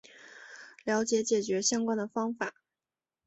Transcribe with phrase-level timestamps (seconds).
[0.83, 2.55] 了解解决相关的方法